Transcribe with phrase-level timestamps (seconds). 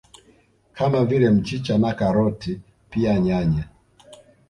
[0.73, 3.67] Kama vile mchicha na Karoti pia nyanya